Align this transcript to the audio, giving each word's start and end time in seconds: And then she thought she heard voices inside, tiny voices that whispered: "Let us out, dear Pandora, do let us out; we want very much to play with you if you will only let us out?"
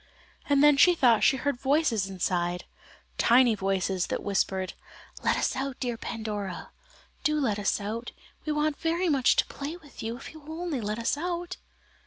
And 0.49 0.63
then 0.63 0.77
she 0.77 0.95
thought 0.95 1.23
she 1.23 1.37
heard 1.37 1.59
voices 1.61 2.07
inside, 2.09 2.63
tiny 3.19 3.53
voices 3.53 4.07
that 4.07 4.23
whispered: 4.23 4.73
"Let 5.21 5.37
us 5.37 5.55
out, 5.55 5.79
dear 5.79 5.95
Pandora, 5.95 6.71
do 7.23 7.39
let 7.39 7.59
us 7.59 7.79
out; 7.79 8.09
we 8.43 8.51
want 8.51 8.77
very 8.79 9.09
much 9.09 9.35
to 9.35 9.45
play 9.45 9.77
with 9.77 10.01
you 10.01 10.17
if 10.17 10.33
you 10.33 10.39
will 10.39 10.59
only 10.59 10.81
let 10.81 10.97
us 10.97 11.17
out?" 11.17 11.57